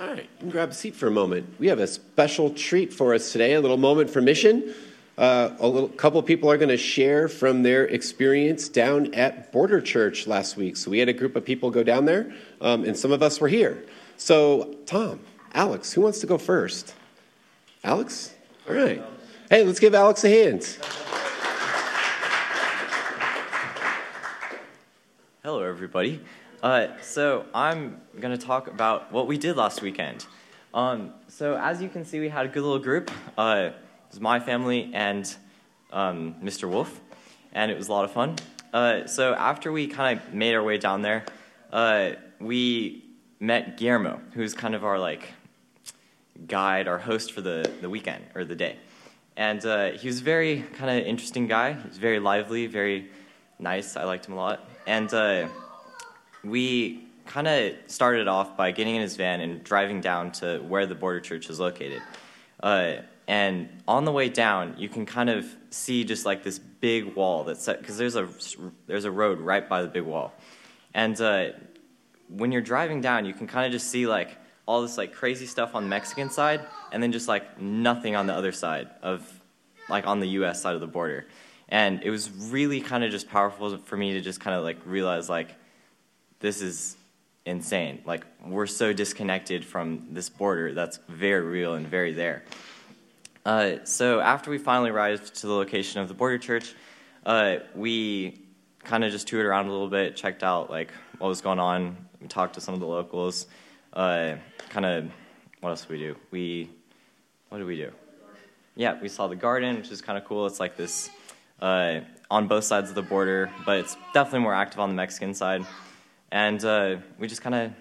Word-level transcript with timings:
All 0.00 0.06
right, 0.06 0.22
you 0.22 0.38
can 0.38 0.48
grab 0.48 0.70
a 0.70 0.72
seat 0.72 0.94
for 0.94 1.08
a 1.08 1.10
moment. 1.10 1.56
We 1.58 1.66
have 1.66 1.78
a 1.78 1.86
special 1.86 2.48
treat 2.54 2.90
for 2.90 3.12
us 3.12 3.32
today, 3.32 3.52
a 3.52 3.60
little 3.60 3.76
moment 3.76 4.08
for 4.08 4.22
mission. 4.22 4.72
Uh, 5.18 5.50
a 5.58 5.68
little, 5.68 5.90
couple 5.90 6.22
people 6.22 6.50
are 6.50 6.56
going 6.56 6.70
to 6.70 6.78
share 6.78 7.28
from 7.28 7.62
their 7.62 7.84
experience 7.84 8.70
down 8.70 9.12
at 9.12 9.52
Border 9.52 9.78
Church 9.78 10.26
last 10.26 10.56
week. 10.56 10.78
So 10.78 10.90
we 10.90 11.00
had 11.00 11.10
a 11.10 11.12
group 11.12 11.36
of 11.36 11.44
people 11.44 11.70
go 11.70 11.82
down 11.82 12.06
there, 12.06 12.32
um, 12.62 12.84
and 12.84 12.96
some 12.96 13.12
of 13.12 13.22
us 13.22 13.42
were 13.42 13.48
here. 13.48 13.84
So, 14.16 14.74
Tom, 14.86 15.20
Alex, 15.52 15.92
who 15.92 16.00
wants 16.00 16.20
to 16.20 16.26
go 16.26 16.38
first? 16.38 16.94
Alex? 17.84 18.32
All 18.70 18.74
right. 18.74 19.02
Hey, 19.50 19.64
let's 19.64 19.80
give 19.80 19.94
Alex 19.94 20.24
a 20.24 20.30
hand. 20.30 20.78
Hello, 25.42 25.62
everybody. 25.62 26.22
Uh, 26.62 26.88
so 27.00 27.46
I'm 27.54 28.02
going 28.20 28.36
to 28.36 28.46
talk 28.46 28.68
about 28.68 29.10
what 29.12 29.26
we 29.26 29.38
did 29.38 29.56
last 29.56 29.80
weekend. 29.80 30.26
Um, 30.74 31.14
so 31.26 31.56
as 31.56 31.80
you 31.80 31.88
can 31.88 32.04
see, 32.04 32.20
we 32.20 32.28
had 32.28 32.44
a 32.44 32.48
good 32.50 32.62
little 32.62 32.78
group. 32.78 33.10
Uh, 33.38 33.70
it 33.70 33.74
was 34.10 34.20
my 34.20 34.40
family 34.40 34.90
and 34.92 35.34
um, 35.90 36.34
Mr. 36.42 36.68
Wolf, 36.68 37.00
and 37.52 37.70
it 37.70 37.78
was 37.78 37.88
a 37.88 37.92
lot 37.92 38.04
of 38.04 38.12
fun. 38.12 38.36
Uh, 38.74 39.06
so 39.06 39.32
after 39.34 39.72
we 39.72 39.86
kind 39.86 40.18
of 40.18 40.34
made 40.34 40.54
our 40.54 40.62
way 40.62 40.76
down 40.76 41.00
there, 41.00 41.24
uh, 41.72 42.10
we 42.40 43.04
met 43.40 43.78
Guillermo, 43.78 44.20
who's 44.34 44.52
kind 44.52 44.74
of 44.74 44.84
our 44.84 44.98
like 44.98 45.32
guide, 46.46 46.88
our 46.88 46.98
host 46.98 47.32
for 47.32 47.40
the, 47.40 47.72
the 47.80 47.88
weekend 47.88 48.22
or 48.34 48.44
the 48.44 48.54
day. 48.54 48.76
And 49.34 49.64
uh, 49.64 49.92
he 49.92 50.08
was 50.08 50.20
a 50.20 50.24
very 50.24 50.62
kind 50.74 51.00
of 51.00 51.06
interesting 51.06 51.46
guy. 51.46 51.72
He 51.72 51.88
was 51.88 51.96
very 51.96 52.18
lively, 52.20 52.66
very 52.66 53.08
nice. 53.58 53.96
I 53.96 54.04
liked 54.04 54.26
him 54.26 54.34
a 54.34 54.36
lot. 54.36 54.68
And 54.86 55.12
uh, 55.14 55.48
we 56.44 57.06
kind 57.26 57.46
of 57.46 57.74
started 57.86 58.28
off 58.28 58.56
by 58.56 58.72
getting 58.72 58.96
in 58.96 59.02
his 59.02 59.16
van 59.16 59.40
and 59.40 59.62
driving 59.62 60.00
down 60.00 60.32
to 60.32 60.58
where 60.58 60.86
the 60.86 60.94
border 60.94 61.20
church 61.20 61.48
is 61.48 61.60
located. 61.60 62.02
Uh, 62.62 62.96
and 63.28 63.68
on 63.86 64.04
the 64.04 64.10
way 64.10 64.28
down, 64.28 64.74
you 64.76 64.88
can 64.88 65.06
kind 65.06 65.30
of 65.30 65.46
see 65.70 66.02
just 66.02 66.26
like 66.26 66.42
this 66.42 66.58
big 66.58 67.14
wall 67.14 67.44
that's 67.44 67.66
because 67.66 67.96
there's 67.96 68.16
a 68.16 68.28
there's 68.88 69.04
a 69.04 69.10
road 69.10 69.38
right 69.38 69.68
by 69.68 69.82
the 69.82 69.88
big 69.88 70.02
wall, 70.02 70.32
and 70.94 71.20
uh, 71.20 71.50
when 72.28 72.50
you're 72.50 72.60
driving 72.60 73.00
down, 73.00 73.24
you 73.24 73.32
can 73.32 73.46
kind 73.46 73.66
of 73.66 73.72
just 73.72 73.88
see 73.88 74.08
like 74.08 74.36
all 74.66 74.82
this 74.82 74.98
like 74.98 75.14
crazy 75.14 75.46
stuff 75.46 75.76
on 75.76 75.84
the 75.84 75.88
Mexican 75.88 76.28
side, 76.28 76.66
and 76.90 77.00
then 77.00 77.12
just 77.12 77.28
like 77.28 77.60
nothing 77.60 78.16
on 78.16 78.26
the 78.26 78.34
other 78.34 78.50
side 78.50 78.88
of 79.00 79.24
like 79.88 80.08
on 80.08 80.18
the 80.18 80.28
U.S. 80.30 80.60
side 80.60 80.74
of 80.74 80.80
the 80.80 80.88
border, 80.88 81.26
and 81.68 82.02
it 82.02 82.10
was 82.10 82.30
really 82.30 82.80
kind 82.80 83.04
of 83.04 83.12
just 83.12 83.28
powerful 83.28 83.78
for 83.78 83.96
me 83.96 84.12
to 84.14 84.20
just 84.20 84.40
kind 84.40 84.56
of 84.56 84.64
like 84.64 84.78
realize 84.84 85.28
like 85.28 85.54
this 86.40 86.60
is 86.60 86.96
insane. 87.46 88.02
Like 88.04 88.26
we're 88.44 88.66
so 88.66 88.92
disconnected 88.92 89.64
from 89.64 90.08
this 90.10 90.28
border 90.28 90.74
that's 90.74 90.98
very 91.08 91.42
real 91.42 91.74
and 91.74 91.86
very 91.86 92.12
there. 92.12 92.44
Uh, 93.46 93.76
so 93.84 94.20
after 94.20 94.50
we 94.50 94.58
finally 94.58 94.90
arrived 94.90 95.34
to 95.36 95.46
the 95.46 95.52
location 95.52 96.00
of 96.00 96.08
the 96.08 96.14
border 96.14 96.38
church, 96.38 96.74
uh, 97.24 97.56
we 97.74 98.40
kind 98.84 99.04
of 99.04 99.12
just 99.12 99.28
toured 99.28 99.46
around 99.46 99.66
a 99.66 99.70
little 99.70 99.88
bit, 99.88 100.16
checked 100.16 100.42
out 100.42 100.70
like 100.70 100.90
what 101.18 101.28
was 101.28 101.40
going 101.40 101.58
on, 101.58 101.96
we 102.20 102.28
talked 102.28 102.54
to 102.54 102.60
some 102.60 102.74
of 102.74 102.80
the 102.80 102.86
locals. 102.86 103.46
Uh, 103.92 104.36
kind 104.68 104.86
of, 104.86 105.10
what 105.60 105.70
else 105.70 105.82
did 105.82 105.90
we 105.90 105.98
do? 105.98 106.16
We, 106.30 106.70
what 107.48 107.58
did 107.58 107.66
we 107.66 107.76
do? 107.76 107.90
Yeah, 108.76 108.98
we 109.00 109.08
saw 109.08 109.26
the 109.26 109.36
garden, 109.36 109.76
which 109.76 109.90
is 109.90 110.00
kind 110.00 110.16
of 110.16 110.24
cool. 110.24 110.46
It's 110.46 110.60
like 110.60 110.76
this 110.76 111.10
uh, 111.60 112.00
on 112.30 112.46
both 112.46 112.64
sides 112.64 112.88
of 112.88 112.94
the 112.94 113.02
border, 113.02 113.50
but 113.66 113.78
it's 113.78 113.96
definitely 114.14 114.40
more 114.40 114.54
active 114.54 114.80
on 114.80 114.88
the 114.88 114.94
Mexican 114.94 115.34
side. 115.34 115.64
And 116.32 116.64
uh, 116.64 116.96
we 117.18 117.28
just 117.28 117.42
kind 117.42 117.54
of 117.54 117.72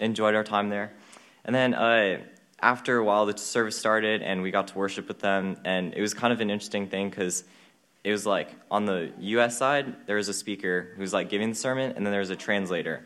enjoyed 0.00 0.34
our 0.34 0.44
time 0.44 0.68
there. 0.68 0.92
And 1.44 1.54
then 1.54 1.74
uh, 1.74 2.20
after 2.60 2.98
a 2.98 3.04
while, 3.04 3.26
the 3.26 3.36
service 3.36 3.76
started, 3.76 4.22
and 4.22 4.42
we 4.42 4.50
got 4.50 4.68
to 4.68 4.78
worship 4.78 5.08
with 5.08 5.20
them. 5.20 5.56
And 5.64 5.94
it 5.94 6.00
was 6.00 6.14
kind 6.14 6.32
of 6.32 6.40
an 6.40 6.50
interesting 6.50 6.88
thing 6.88 7.10
because 7.10 7.44
it 8.04 8.10
was 8.10 8.26
like 8.26 8.48
on 8.70 8.86
the 8.86 9.12
U.S. 9.18 9.56
side, 9.58 10.06
there 10.06 10.16
was 10.16 10.28
a 10.28 10.34
speaker 10.34 10.92
who 10.94 11.00
was 11.00 11.12
like 11.12 11.28
giving 11.28 11.50
the 11.50 11.54
sermon, 11.54 11.92
and 11.96 12.04
then 12.04 12.12
there 12.12 12.20
was 12.20 12.30
a 12.30 12.36
translator 12.36 13.04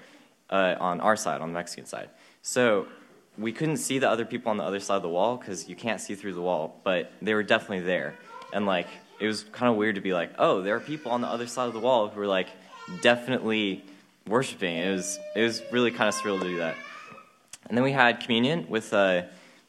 uh, 0.50 0.75
on 0.78 1.00
our 1.00 1.17
side, 1.17 1.41
on 1.41 1.49
the 1.49 1.55
Mexican 1.55 1.87
side. 1.87 2.09
So 2.43 2.87
we 3.38 3.53
couldn't 3.53 3.78
see 3.78 3.99
the 3.99 4.09
other 4.09 4.25
people 4.25 4.50
on 4.50 4.56
the 4.56 4.65
other 4.65 4.81
side 4.81 4.97
of 4.97 5.03
the 5.03 5.09
wall 5.09 5.37
because 5.37 5.69
you 5.69 5.77
can't 5.77 6.00
see 6.00 6.15
through 6.15 6.34
the 6.34 6.41
wall, 6.41 6.81
but 6.84 7.12
they 7.21 7.34
were 7.34 7.43
definitely 7.43 7.81
there. 7.81 8.15
And 8.53 8.65
like, 8.65 8.88
it 9.21 9.27
was 9.27 9.44
kind 9.44 9.71
of 9.71 9.77
weird 9.77 9.97
to 9.97 10.00
be 10.00 10.12
like, 10.12 10.33
oh, 10.38 10.62
there 10.62 10.77
are 10.77 10.81
people 10.81 11.12
on 11.12 11.21
the 11.21 11.28
other 11.28 11.47
side 11.47 11.67
of 11.67 11.75
the 11.75 11.81
wall 11.81 12.09
who 12.09 12.21
are 12.21 12.27
like 12.27 12.49
definitely 13.03 13.84
worshiping. 14.26 14.76
It 14.76 14.92
was 14.92 15.19
it 15.34 15.42
was 15.42 15.62
really 15.72 15.91
kind 15.91 16.09
of 16.09 16.14
surreal 16.14 16.41
to 16.41 16.48
do 16.48 16.59
that. 16.59 16.76
And 17.69 17.76
then 17.76 17.84
we 17.84 17.92
had 17.92 18.20
communion 18.20 18.66
with 18.69 18.92
uh, 18.92 19.22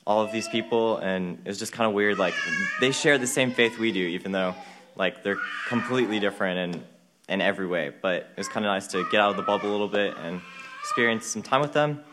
all 0.06 0.22
of 0.22 0.32
these 0.32 0.48
people, 0.48 0.98
and 0.98 1.40
it 1.44 1.48
was 1.48 1.60
just 1.60 1.74
kind 1.74 1.88
of 1.88 1.94
weird. 1.94 2.18
Like 2.18 2.34
they 2.80 2.92
share 2.92 3.18
the 3.18 3.28
same 3.28 3.52
faith 3.52 3.78
we 3.80 3.92
do, 3.92 4.00
even 4.00 4.32
though 4.32 4.56
like 4.96 5.24
they're 5.24 5.40
completely 5.68 6.20
different 6.20 6.76
in 6.76 6.84
in 7.30 7.42
every 7.42 7.68
way. 7.68 7.92
But 8.02 8.16
it 8.16 8.38
was 8.38 8.48
kind 8.48 8.66
of 8.66 8.70
nice 8.70 8.88
to 8.88 9.06
get 9.10 9.20
out 9.20 9.32
of 9.32 9.38
the 9.38 9.44
bubble 9.44 9.70
a 9.70 9.72
little 9.72 9.88
bit 9.88 10.16
and 10.18 10.42
experience 10.82 11.26
some 11.26 11.42
time 11.42 11.62
with 11.62 11.74
them. 11.74 12.04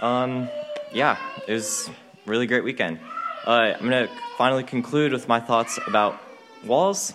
Um, 0.00 0.48
yeah, 0.92 1.16
it 1.46 1.52
was 1.52 1.88
really 2.26 2.46
great 2.46 2.64
weekend. 2.64 2.98
Uh, 3.46 3.74
I'm 3.74 3.84
gonna 3.84 4.08
finally 4.36 4.64
conclude 4.64 5.12
with 5.12 5.28
my 5.28 5.40
thoughts 5.40 5.78
about 5.86 6.20
walls 6.64 7.14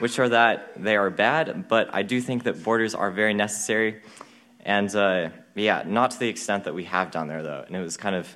which 0.00 0.18
are 0.18 0.30
that 0.30 0.82
they 0.82 0.96
are 0.96 1.10
bad, 1.10 1.68
but 1.68 1.94
I 1.94 2.02
do 2.02 2.20
think 2.20 2.44
that 2.44 2.64
borders 2.64 2.94
are 2.94 3.10
very 3.10 3.34
necessary. 3.34 4.02
And 4.64 4.94
uh, 4.94 5.28
yeah, 5.54 5.84
not 5.86 6.10
to 6.12 6.18
the 6.18 6.28
extent 6.28 6.64
that 6.64 6.74
we 6.74 6.84
have 6.84 7.10
down 7.10 7.28
there, 7.28 7.42
though. 7.42 7.64
And 7.66 7.76
it 7.76 7.80
was 7.80 7.96
kind 7.96 8.16
of, 8.16 8.34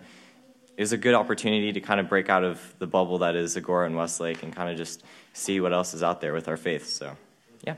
it 0.77 0.83
was 0.83 0.93
a 0.93 0.99
good 0.99 1.15
opportunity 1.15 1.73
to 1.73 1.81
kind 1.81 2.01
of 2.01 2.09
break 2.09 2.29
out 2.29 2.45
of 2.45 2.61
the 2.79 2.87
bubble 2.87 3.19
that 3.19 3.35
is 3.35 3.57
Agoura 3.57 3.87
and 3.87 3.97
Westlake 3.97 4.43
and 4.43 4.55
kind 4.55 4.71
of 4.71 4.77
just 4.77 5.03
see 5.33 5.59
what 5.61 5.73
else 5.73 5.95
is 5.95 6.03
out 6.03 6.21
there 6.21 6.33
with 6.33 6.49
our 6.49 6.57
faith. 6.57 6.87
So, 6.87 7.17
yeah. 7.63 7.75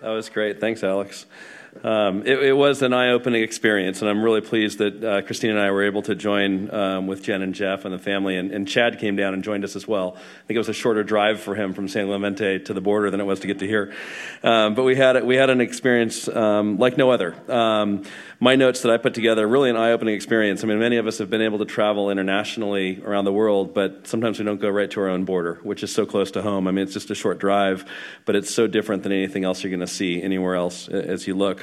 That 0.00 0.08
was 0.08 0.28
great. 0.28 0.60
Thanks, 0.60 0.82
Alex. 0.82 1.26
Um, 1.84 2.26
it, 2.26 2.42
it, 2.42 2.52
was 2.52 2.82
an 2.82 2.92
eye-opening 2.92 3.42
experience, 3.42 4.00
and 4.00 4.10
I'm 4.10 4.24
really 4.24 4.40
pleased 4.40 4.78
that 4.78 5.04
uh, 5.04 5.22
Christine 5.22 5.50
and 5.50 5.60
I 5.60 5.70
were 5.70 5.84
able 5.84 6.02
to 6.02 6.16
join 6.16 6.68
um, 6.74 7.06
with 7.06 7.22
Jen 7.22 7.42
and 7.42 7.54
Jeff 7.54 7.84
and 7.84 7.94
the 7.94 7.98
family, 7.98 8.36
and, 8.36 8.50
and, 8.50 8.66
Chad 8.66 8.98
came 8.98 9.14
down 9.14 9.34
and 9.34 9.44
joined 9.44 9.62
us 9.62 9.76
as 9.76 9.86
well. 9.86 10.16
I 10.16 10.46
think 10.46 10.56
it 10.56 10.58
was 10.58 10.68
a 10.68 10.74
shorter 10.74 11.04
drive 11.04 11.40
for 11.40 11.54
him 11.54 11.72
from 11.72 11.86
San 11.86 12.06
Clemente 12.06 12.58
to 12.58 12.74
the 12.74 12.80
border 12.80 13.10
than 13.10 13.20
it 13.20 13.24
was 13.24 13.40
to 13.40 13.46
get 13.46 13.60
to 13.60 13.68
here, 13.68 13.94
um, 14.42 14.74
but 14.74 14.82
we 14.82 14.96
had 14.96 15.24
we 15.24 15.36
had 15.36 15.48
an 15.48 15.60
experience 15.60 16.26
um, 16.28 16.76
like 16.76 16.98
no 16.98 17.10
other. 17.10 17.36
Um, 17.48 18.02
my 18.40 18.56
notes 18.56 18.82
that 18.82 18.90
I 18.90 18.96
put 18.96 19.12
together 19.12 19.46
really 19.46 19.68
an 19.68 19.76
eye-opening 19.76 20.14
experience. 20.14 20.64
I 20.64 20.66
mean, 20.66 20.78
many 20.78 20.96
of 20.96 21.06
us 21.06 21.18
have 21.18 21.28
been 21.28 21.42
able 21.42 21.58
to 21.58 21.66
travel 21.66 22.10
internationally 22.10 23.02
around 23.04 23.26
the 23.26 23.32
world, 23.32 23.74
but 23.74 24.06
sometimes 24.06 24.38
we 24.38 24.46
don't 24.46 24.60
go 24.60 24.70
right 24.70 24.90
to 24.90 25.00
our 25.00 25.08
own 25.08 25.24
border, 25.24 25.60
which 25.62 25.82
is 25.82 25.92
so 25.92 26.06
close 26.06 26.30
to 26.32 26.42
home. 26.42 26.66
I 26.66 26.70
mean, 26.72 26.84
it's 26.84 26.94
just 26.94 27.10
a 27.10 27.14
short 27.14 27.38
drive, 27.38 27.84
but 28.24 28.34
it's 28.34 28.52
so 28.52 28.66
different 28.66 29.02
than 29.02 29.12
anything 29.12 29.44
else 29.44 29.62
you're 29.62 29.70
going 29.70 29.80
to 29.80 29.86
see 29.86 30.22
anywhere 30.22 30.54
else 30.54 30.88
as 30.88 31.26
you 31.26 31.34
look. 31.34 31.59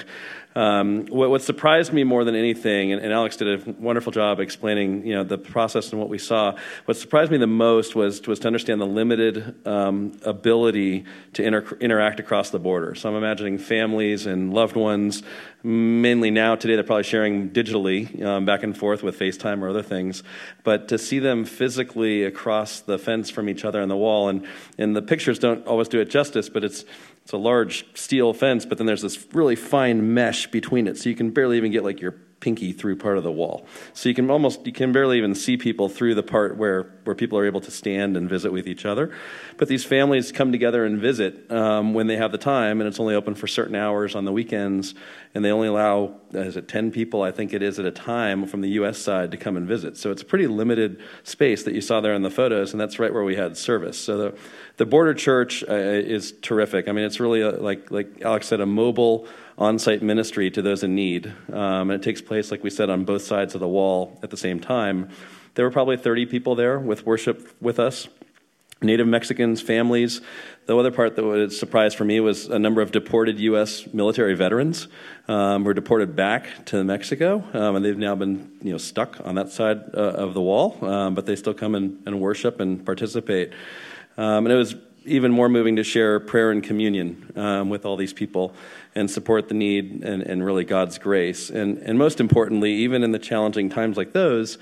Um, 0.58 1.06
what, 1.06 1.30
what, 1.30 1.44
surprised 1.44 1.94
me 1.94 2.04
more 2.04 2.24
than 2.24 2.34
anything, 2.34 2.92
and, 2.92 3.00
and, 3.00 3.14
Alex 3.14 3.38
did 3.38 3.68
a 3.68 3.72
wonderful 3.74 4.12
job 4.12 4.40
explaining, 4.40 5.06
you 5.06 5.14
know, 5.14 5.24
the 5.24 5.38
process 5.38 5.92
and 5.92 6.00
what 6.00 6.10
we 6.10 6.18
saw. 6.18 6.56
What 6.86 6.98
surprised 6.98 7.32
me 7.32 7.38
the 7.38 7.46
most 7.46 7.94
was 7.94 8.26
was 8.26 8.40
to 8.40 8.48
understand 8.48 8.82
the 8.82 8.88
limited 8.88 9.68
um, 9.68 10.18
ability 10.24 11.06
to 11.34 11.44
inter- 11.44 11.78
interact 11.80 12.20
across 12.20 12.50
the 12.50 12.58
border. 12.58 12.96
So 12.96 13.08
I'm 13.08 13.16
imagining 13.16 13.60
families 13.60 14.26
and 14.26 14.52
loved 14.52 14.76
ones, 14.76 15.22
mainly 15.62 16.32
now 16.32 16.56
today 16.56 16.74
they're 16.74 16.84
probably 16.84 17.04
sharing 17.04 17.52
digitally 17.52 18.24
um, 18.26 18.46
back 18.46 18.64
and 18.64 18.76
forth 18.76 19.04
with 19.04 19.20
FaceTime 19.20 19.62
or 19.62 19.70
other 19.70 19.84
things, 19.84 20.24
but 20.64 20.88
to 20.88 20.98
see 20.98 21.20
them 21.20 21.46
physically 21.46 22.24
across 22.24 22.80
the 22.80 22.98
fence 22.98 23.30
from 23.30 23.48
each 23.48 23.64
other 23.64 23.80
on 23.80 23.90
the 23.90 23.98
wall, 23.98 24.28
and 24.28 24.48
and 24.80 24.96
the 24.96 25.04
pictures 25.04 25.38
don't 25.38 25.68
always 25.68 25.88
do 25.88 26.00
it 26.00 26.10
justice, 26.10 26.50
but 26.50 26.64
it's 26.64 26.84
it's 27.28 27.34
a 27.34 27.38
large 27.38 27.86
steel 27.94 28.32
fence, 28.32 28.66
but 28.66 28.78
then 28.78 28.88
there's 28.88 29.02
this 29.02 29.28
really 29.34 29.58
fine 29.58 30.14
mesh 30.14 30.48
between 30.48 30.88
it, 30.88 30.98
so 30.98 31.10
you 31.10 31.16
can 31.16 31.32
barely 31.32 31.58
even 31.58 31.74
get 31.74 31.84
like 31.84 32.00
your 32.00 32.16
pinky 32.40 32.72
through 32.72 32.96
part 32.96 33.18
of 33.18 33.24
the 33.24 33.32
wall. 33.32 33.66
So 33.94 34.10
you 34.10 34.16
can 34.16 34.30
almost 34.30 34.66
you 34.66 34.72
can 34.72 34.92
barely 34.92 35.18
even 35.18 35.34
see 35.34 35.58
people 35.58 35.90
through 35.90 36.16
the 36.16 36.24
part 36.24 36.56
where 36.56 36.84
where 37.04 37.16
people 37.16 37.38
are 37.40 37.46
able 37.46 37.62
to 37.62 37.72
stand 37.72 38.16
and 38.16 38.30
visit 38.30 38.52
with 38.52 38.68
each 38.68 38.86
other. 38.86 39.12
But 39.58 39.68
these 39.68 39.84
families 39.84 40.32
come 40.32 40.52
together 40.52 40.86
and 40.86 41.00
visit 41.00 41.52
um, 41.52 41.94
when 41.94 42.08
they 42.08 42.18
have 42.18 42.32
the 42.32 42.38
time, 42.38 42.80
and 42.80 42.88
it's 42.88 43.00
only 43.00 43.16
open 43.16 43.34
for 43.34 43.48
certain 43.48 43.76
hours 43.76 44.16
on 44.16 44.26
the 44.26 44.32
weekends, 44.32 44.94
and 45.34 45.44
they 45.44 45.52
only 45.52 45.68
allow 45.68 46.16
is 46.32 46.58
it 46.58 46.68
ten 46.68 46.92
people 46.92 47.24
I 47.24 47.32
think 47.32 47.54
it 47.54 47.64
is 47.64 47.80
at 47.80 47.86
a 47.86 47.92
time 47.92 48.46
from 48.46 48.62
the 48.62 48.70
U.S. 48.70 49.00
side 49.00 49.32
to 49.32 49.38
come 49.38 49.58
and 49.58 49.68
visit. 49.68 49.98
So 49.98 50.12
it's 50.12 50.22
a 50.22 50.26
pretty 50.26 50.48
limited 50.48 51.02
space 51.24 51.64
that 51.64 51.74
you 51.74 51.82
saw 51.82 52.02
there 52.02 52.14
in 52.14 52.22
the 52.22 52.30
photos, 52.30 52.72
and 52.72 52.80
that's 52.80 53.00
right 53.00 53.14
where 53.14 53.24
we 53.24 53.36
had 53.36 53.58
service. 53.58 54.00
So 54.00 54.18
the 54.18 54.38
the 54.78 54.86
border 54.86 55.16
church 55.16 55.64
uh, 55.68 55.74
is 55.74 56.34
terrific. 56.42 56.88
I 56.88 56.92
mean, 56.92 57.06
it's 57.06 57.20
really 57.20 57.42
a, 57.42 57.52
like 57.52 57.90
like 57.90 58.22
Alex 58.22 58.48
said, 58.48 58.62
a 58.62 58.66
mobile 58.66 59.28
on 59.58 59.80
site 59.80 60.02
ministry 60.02 60.52
to 60.52 60.62
those 60.62 60.84
in 60.84 60.96
need. 60.96 61.34
Um, 61.52 61.90
and 61.90 61.92
it 61.92 62.04
takes 62.04 62.22
place, 62.22 62.52
like 62.52 62.64
we 62.64 62.70
said, 62.70 62.90
on 62.90 63.06
both 63.06 63.24
sides 63.24 63.56
of 63.56 63.62
the 63.62 63.68
wall 63.68 64.20
at 64.22 64.30
the 64.30 64.38
same 64.38 64.60
time. 64.60 65.10
There 65.56 65.66
were 65.66 65.72
probably 65.72 65.98
30 65.98 66.28
people 66.28 66.56
there 66.56 66.78
with 66.80 67.06
worship 67.06 67.56
with 67.62 67.80
us. 67.80 68.08
Native 68.80 69.08
Mexicans, 69.08 69.60
families. 69.60 70.22
The 70.68 70.78
other 70.78 70.92
part 70.92 71.16
that 71.16 71.24
was 71.24 71.54
a 71.54 71.56
surprise 71.56 71.96
for 71.96 72.06
me 72.06 72.20
was 72.20 72.46
a 72.46 72.60
number 72.60 72.82
of 72.82 72.92
deported 72.92 73.40
U.S. 73.40 73.92
military 73.92 74.36
veterans 74.36 74.88
um, 75.28 75.64
were 75.64 75.74
deported 75.74 76.16
back 76.16 76.66
to 76.68 76.84
Mexico, 76.84 77.44
um, 77.54 77.76
and 77.76 77.84
they've 77.84 77.98
now 77.98 78.14
been 78.14 78.52
you 78.62 78.72
know 78.72 78.78
stuck 78.78 79.20
on 79.26 79.34
that 79.34 79.50
side 79.50 79.82
uh, 79.96 79.98
of 79.98 80.36
the 80.36 80.42
wall, 80.42 80.78
um, 80.86 81.16
but 81.16 81.26
they 81.26 81.36
still 81.36 81.56
come 81.56 81.74
and, 81.74 82.04
and 82.06 82.22
worship 82.22 82.60
and 82.60 82.86
participate. 82.86 83.52
Um, 84.16 84.46
and 84.46 84.52
it 84.52 84.58
was 84.58 84.76
even 85.08 85.32
more 85.32 85.50
moving 85.50 85.78
to 85.78 85.84
share 85.84 86.20
prayer 86.20 86.52
and 86.52 86.64
communion 86.64 87.32
um, 87.36 87.70
with 87.70 87.86
all 87.86 87.96
these 87.96 88.14
people 88.14 88.54
and 88.96 89.10
support 89.10 89.48
the 89.48 89.54
need 89.54 90.04
and, 90.04 90.22
and 90.24 90.46
really 90.46 90.64
God's 90.64 90.98
grace. 90.98 91.50
And, 91.50 91.78
and 91.80 91.98
most 91.98 92.20
importantly, 92.20 92.74
even 92.74 93.04
in 93.04 93.12
the 93.12 93.20
challenging 93.20 93.70
times 93.70 93.98
like 93.98 94.14
those, 94.14 94.58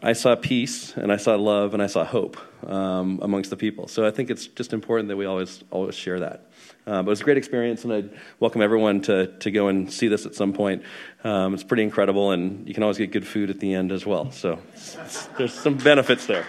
I 0.00 0.12
saw 0.12 0.34
peace 0.36 0.96
and 0.96 1.12
I 1.12 1.16
saw 1.16 1.36
love 1.36 1.72
and 1.72 1.82
I 1.82 1.86
saw 1.86 2.04
hope 2.04 2.36
um, 2.68 3.20
amongst 3.22 3.50
the 3.50 3.56
people. 3.56 3.88
So 3.88 4.06
I 4.06 4.10
think 4.10 4.30
it's 4.30 4.46
just 4.46 4.72
important 4.72 5.08
that 5.08 5.16
we 5.16 5.24
always 5.24 5.62
always 5.70 5.94
share 5.94 6.20
that. 6.20 6.50
Uh, 6.86 7.02
but 7.02 7.06
it 7.06 7.10
was 7.10 7.20
a 7.22 7.24
great 7.24 7.38
experience, 7.38 7.84
and 7.84 7.92
I'd 7.94 8.10
welcome 8.40 8.60
everyone 8.60 9.00
to, 9.02 9.28
to 9.38 9.50
go 9.50 9.68
and 9.68 9.90
see 9.90 10.08
this 10.08 10.26
at 10.26 10.34
some 10.34 10.52
point. 10.52 10.82
Um, 11.22 11.54
it's 11.54 11.64
pretty 11.64 11.82
incredible, 11.82 12.32
and 12.32 12.68
you 12.68 12.74
can 12.74 12.82
always 12.82 12.98
get 12.98 13.10
good 13.10 13.26
food 13.26 13.48
at 13.48 13.58
the 13.58 13.72
end 13.72 13.90
as 13.90 14.04
well. 14.04 14.30
So 14.32 14.58
there's 15.38 15.54
some 15.54 15.78
benefits 15.78 16.26
there. 16.26 16.46